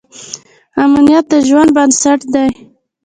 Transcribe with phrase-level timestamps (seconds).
[0.83, 2.49] امنیت د ژوند بنسټ دی.